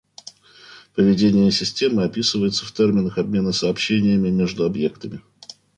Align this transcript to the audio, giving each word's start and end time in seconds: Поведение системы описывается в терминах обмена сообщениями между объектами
Поведение 0.95 1.51
системы 1.51 2.03
описывается 2.03 2.65
в 2.65 2.71
терминах 2.71 3.19
обмена 3.19 3.51
сообщениями 3.51 4.29
между 4.29 4.65
объектами 4.65 5.21